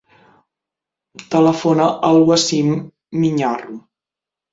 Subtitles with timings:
[1.35, 2.73] Telefona al Wasim
[3.25, 3.77] Miñarro.